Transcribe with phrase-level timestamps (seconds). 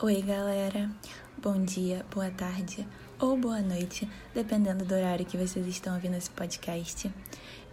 [0.00, 0.88] Oi, galera.
[1.42, 2.86] Bom dia, boa tarde
[3.18, 7.12] ou boa noite, dependendo do horário que vocês estão ouvindo esse podcast.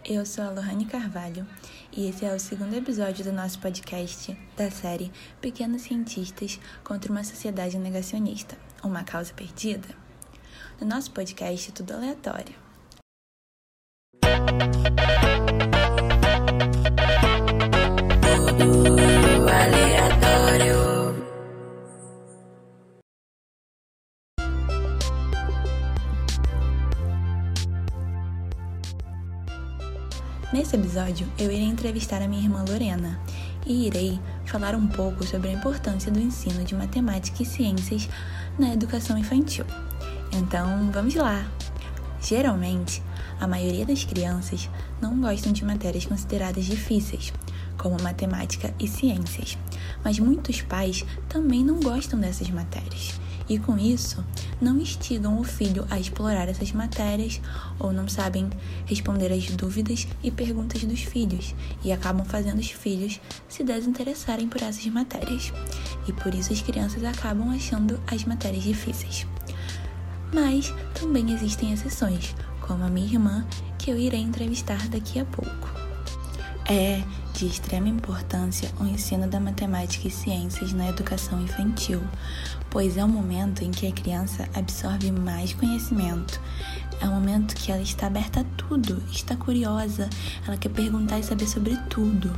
[0.04, 1.46] Eu sou a Lohane Carvalho
[1.92, 7.22] e esse é o segundo episódio do nosso podcast da série Pequenos Cientistas contra uma
[7.22, 9.86] Sociedade Negacionista Uma Causa Perdida.
[10.80, 12.56] No nosso podcast, tudo aleatório.
[18.58, 20.15] Tudo aleatório.
[30.56, 33.20] Nesse episódio, eu irei entrevistar a minha irmã Lorena
[33.66, 38.08] e irei falar um pouco sobre a importância do ensino de matemática e ciências
[38.58, 39.66] na educação infantil.
[40.32, 41.46] Então, vamos lá!
[42.22, 43.02] Geralmente,
[43.38, 47.34] a maioria das crianças não gostam de matérias consideradas difíceis,
[47.76, 49.58] como matemática e ciências,
[50.02, 54.24] mas muitos pais também não gostam dessas matérias e com isso
[54.60, 57.40] não instigam o filho a explorar essas matérias
[57.78, 58.50] ou não sabem
[58.86, 61.54] responder às dúvidas e perguntas dos filhos
[61.84, 65.52] e acabam fazendo os filhos se desinteressarem por essas matérias.
[66.08, 69.26] E por isso as crianças acabam achando as matérias difíceis.
[70.32, 73.46] Mas também existem exceções, como a minha irmã,
[73.78, 75.68] que eu irei entrevistar daqui a pouco.
[76.68, 77.02] É
[77.36, 82.02] de extrema importância o ensino da matemática e ciências na educação infantil,
[82.70, 86.40] pois é o momento em que a criança absorve mais conhecimento.
[86.98, 90.08] É o momento que ela está aberta a tudo, está curiosa,
[90.46, 92.32] ela quer perguntar e saber sobre tudo.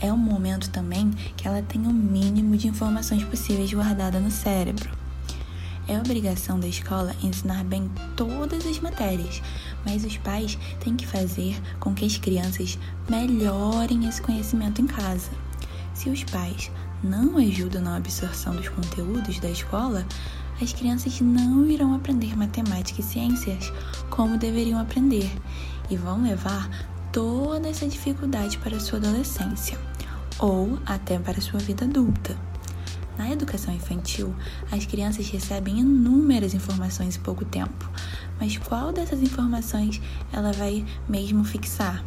[0.00, 4.90] É um momento também que ela tem o mínimo de informações possíveis guardada no cérebro.
[5.88, 9.40] É obrigação da escola ensinar bem todas as matérias,
[9.86, 15.30] mas os pais têm que fazer com que as crianças melhorem esse conhecimento em casa.
[15.94, 16.70] Se os pais
[17.02, 20.04] não ajudam na absorção dos conteúdos da escola,
[20.60, 23.72] as crianças não irão aprender matemática e ciências
[24.10, 25.30] como deveriam aprender
[25.88, 26.68] e vão levar
[27.12, 29.78] toda essa dificuldade para a sua adolescência
[30.38, 32.36] ou até para a sua vida adulta.
[33.18, 34.34] Na educação infantil,
[34.70, 37.90] as crianças recebem inúmeras informações em pouco tempo,
[38.38, 40.00] mas qual dessas informações
[40.32, 42.04] ela vai mesmo fixar?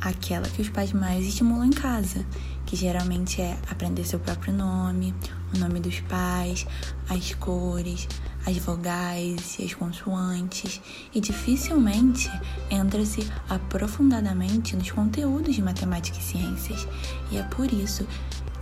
[0.00, 2.26] Aquela que os pais mais estimulam em casa,
[2.66, 5.14] que geralmente é aprender seu próprio nome,
[5.54, 6.66] o nome dos pais,
[7.08, 8.08] as cores,
[8.44, 10.80] as vogais e as consoantes,
[11.14, 12.28] e dificilmente
[12.68, 16.86] entra-se aprofundadamente nos conteúdos de matemática e ciências.
[17.30, 18.06] E é por isso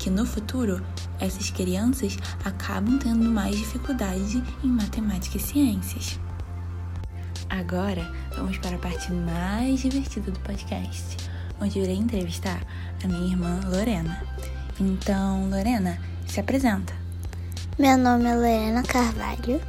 [0.00, 0.82] que no futuro
[1.20, 6.18] essas crianças acabam tendo mais dificuldade em matemática e ciências.
[7.50, 11.18] Agora vamos para a parte mais divertida do podcast,
[11.60, 12.62] onde eu irei entrevistar
[13.04, 14.24] a minha irmã Lorena.
[14.80, 16.94] Então, Lorena, se apresenta.
[17.78, 19.60] Meu nome é Lorena Carvalho,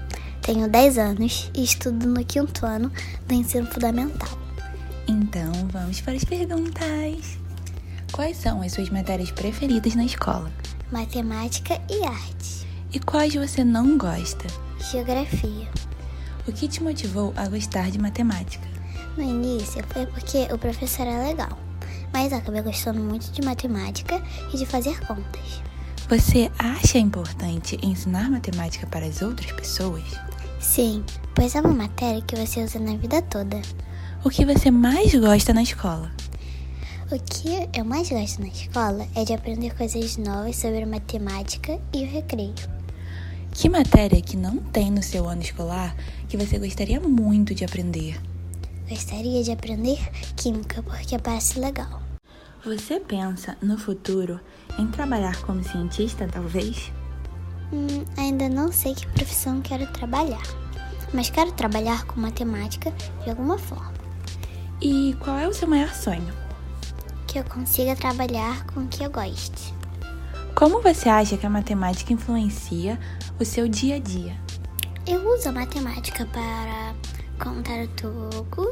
[0.42, 2.90] tenho 10 anos e estudo no quinto ano
[3.28, 4.40] do ensino fundamental.
[5.08, 7.41] Então, vamos para as perguntas.
[8.12, 10.52] Quais são as suas matérias preferidas na escola?
[10.92, 12.68] Matemática e arte.
[12.92, 14.46] E quais você não gosta?
[14.92, 15.70] Geografia.
[16.46, 18.68] O que te motivou a gostar de matemática?
[19.16, 21.58] No início foi porque o professor é legal,
[22.12, 24.22] mas acabei gostando muito de matemática
[24.54, 25.62] e de fazer contas.
[26.10, 30.04] Você acha importante ensinar matemática para as outras pessoas?
[30.60, 31.02] Sim,
[31.34, 33.62] pois é uma matéria que você usa na vida toda.
[34.22, 36.12] O que você mais gosta na escola?
[37.12, 42.06] O que eu mais gosto na escola é de aprender coisas novas sobre matemática e
[42.06, 42.56] o recreio.
[43.52, 45.94] Que matéria que não tem no seu ano escolar
[46.30, 48.18] que você gostaria muito de aprender?
[48.88, 50.00] Gostaria de aprender
[50.38, 52.02] química porque parece legal.
[52.64, 54.40] Você pensa no futuro
[54.80, 56.94] em trabalhar como cientista, talvez?
[57.74, 60.48] Hum, ainda não sei que profissão quero trabalhar,
[61.14, 62.90] mas quero trabalhar com matemática
[63.26, 63.92] de alguma forma.
[64.82, 66.41] E qual é o seu maior sonho?
[67.32, 69.74] Que eu consiga trabalhar com o que eu goste.
[70.54, 73.00] Como você acha que a matemática influencia
[73.40, 74.36] o seu dia a dia?
[75.08, 76.94] Eu uso a matemática para
[77.42, 78.70] contar o toco,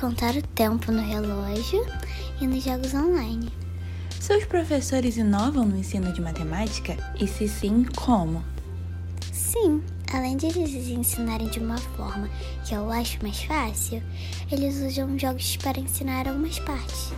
[0.00, 1.84] contar o tempo no relógio
[2.40, 3.52] e nos jogos online.
[4.18, 6.96] Seus professores inovam no ensino de matemática?
[7.20, 8.42] E se sim, como?
[9.30, 12.30] Sim, além de eles ensinarem de uma forma
[12.64, 14.02] que eu acho mais fácil,
[14.50, 17.12] eles usam jogos para ensinar algumas partes.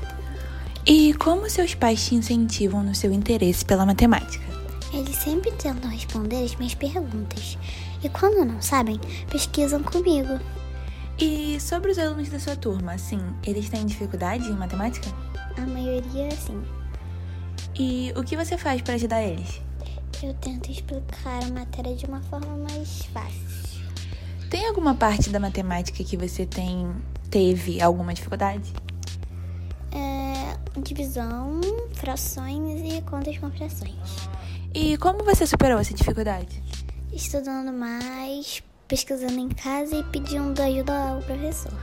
[0.84, 4.44] E como seus pais te incentivam no seu interesse pela matemática?
[4.92, 7.56] Eles sempre tentam responder as minhas perguntas.
[8.02, 8.98] E quando não sabem,
[9.30, 10.40] pesquisam comigo.
[11.18, 15.08] E sobre os alunos da sua turma, assim, eles têm dificuldade em matemática?
[15.56, 16.60] A maioria, sim.
[17.78, 19.60] E o que você faz para ajudar eles?
[20.22, 23.82] eu tento explicar a matéria de uma forma mais fácil.
[24.48, 26.94] Tem alguma parte da matemática que você tem
[27.28, 28.72] teve alguma dificuldade?
[30.80, 31.60] Divisão,
[31.94, 34.28] frações e contas com frações.
[34.74, 36.62] E como você superou essa dificuldade?
[37.12, 41.78] Estudando mais, pesquisando em casa e pedindo ajuda ao professor.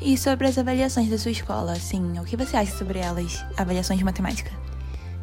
[0.00, 3.98] E sobre as avaliações da sua escola, assim, o que você acha sobre elas, avaliações
[3.98, 4.50] de matemática?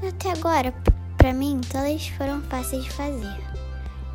[0.08, 0.72] Até agora,
[1.18, 3.36] para mim, todas foram fáceis de fazer.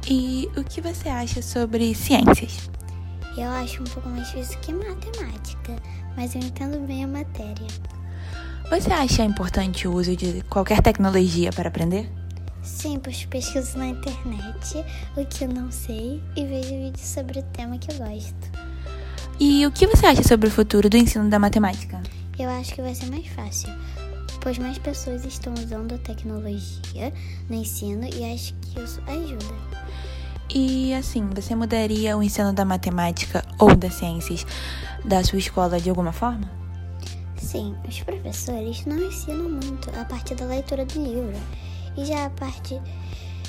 [0.09, 2.71] E o que você acha sobre ciências?
[3.37, 5.77] Eu acho um pouco mais difícil que matemática,
[6.17, 7.67] mas eu entendo bem a matéria.
[8.71, 12.09] Você acha importante o uso de qualquer tecnologia para aprender?
[12.63, 14.85] Sim, pois pesquiso na internet
[15.17, 18.51] o que eu não sei e vejo vídeos sobre o tema que eu gosto.
[19.41, 22.01] E o que você acha sobre o futuro do ensino da matemática?
[22.39, 23.71] Eu acho que vai ser mais fácil,
[24.41, 27.13] pois mais pessoas estão usando a tecnologia
[27.49, 29.91] no ensino e acho que isso ajuda.
[30.55, 34.47] E assim, você mudaria o ensino da matemática ou das ciências
[35.05, 36.60] da sua escola de alguma forma?
[37.51, 41.37] Sim, os professores não ensinam muito a partir da leitura do livro
[41.97, 42.81] e já a parte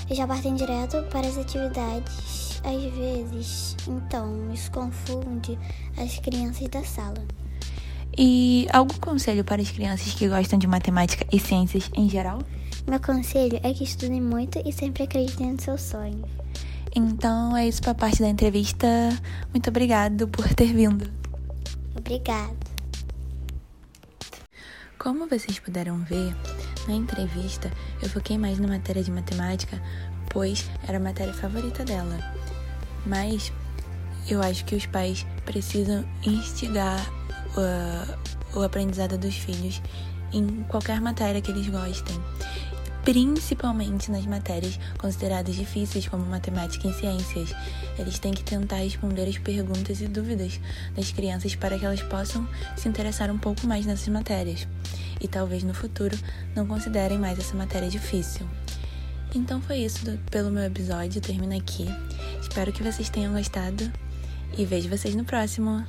[0.09, 3.77] já partem direto para as atividades às vezes.
[3.87, 5.55] Então, isso confunde
[5.95, 7.23] as crianças da sala.
[8.17, 12.39] E algum conselho para as crianças que gostam de matemática e ciências em geral?
[12.87, 16.27] Meu conselho é que estudem muito e sempre acreditem nos seus sonhos.
[16.95, 18.87] Então é isso para a parte da entrevista.
[19.53, 21.07] Muito obrigado por ter vindo.
[21.95, 22.70] Obrigado.
[25.01, 26.31] Como vocês puderam ver,
[26.87, 27.71] na entrevista
[28.03, 29.81] eu foquei mais na matéria de matemática,
[30.29, 32.19] pois era a matéria favorita dela.
[33.03, 33.51] Mas
[34.29, 37.03] eu acho que os pais precisam instigar
[37.57, 39.81] uh, o aprendizado dos filhos
[40.31, 42.15] em qualquer matéria que eles gostem,
[43.03, 47.53] principalmente nas matérias consideradas difíceis, como matemática e ciências.
[47.97, 50.59] Eles têm que tentar responder as perguntas e dúvidas
[50.95, 54.67] das crianças para que elas possam se interessar um pouco mais nessas matérias
[55.19, 56.17] e talvez no futuro
[56.55, 58.47] não considerem mais essa matéria difícil.
[59.33, 61.85] Então foi isso do, pelo meu episódio, termina aqui.
[62.41, 63.89] Espero que vocês tenham gostado
[64.57, 65.85] e vejo vocês no próximo.